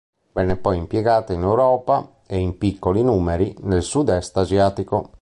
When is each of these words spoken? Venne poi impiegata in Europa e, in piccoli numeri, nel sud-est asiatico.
Venne 0.31 0.55
poi 0.57 0.77
impiegata 0.79 1.31
in 1.31 1.41
Europa 1.43 2.21
e, 2.25 2.39
in 2.39 2.57
piccoli 2.57 3.03
numeri, 3.03 3.55
nel 3.61 3.83
sud-est 3.83 4.35
asiatico. 4.35 5.09